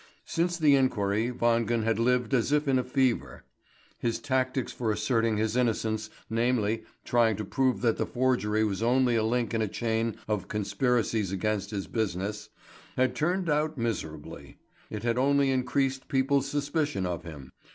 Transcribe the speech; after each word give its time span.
Since 0.25 0.57
the 0.57 0.75
inquiry 0.75 1.31
Wangen 1.31 1.83
had 1.83 1.99
lived 1.99 2.33
as 2.33 2.51
if 2.51 2.67
in 2.67 2.79
a 2.79 2.83
fever. 2.83 3.43
His 3.99 4.17
tactics 4.17 4.71
for 4.73 4.91
asserting 4.91 5.37
his 5.37 5.55
innocence, 5.55 6.09
namely, 6.27 6.85
trying 7.05 7.35
to 7.35 7.45
prove 7.45 7.81
that 7.81 7.97
the 7.97 8.07
forgery 8.07 8.63
was 8.63 8.81
only 8.81 9.15
a 9.15 9.23
link 9.23 9.53
in 9.53 9.61
a 9.61 9.67
chain 9.67 10.15
of 10.27 10.47
conspiracies 10.47 11.31
against 11.31 11.69
his 11.69 11.85
business, 11.85 12.49
had 12.97 13.13
turned 13.15 13.47
out 13.47 13.77
miserably. 13.77 14.57
It 14.89 15.03
had 15.03 15.19
only 15.19 15.51
increased 15.51 16.07
people's 16.07 16.47
suspicion 16.49 17.05
of 17.05 17.23
him. 17.23 17.51